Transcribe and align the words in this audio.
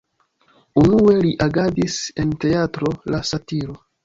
Unue 0.83 1.13
li 1.25 1.33
agadis 1.47 1.99
en 2.25 2.33
Teatro 2.47 2.91
de 3.13 3.23
satiro. 3.35 3.79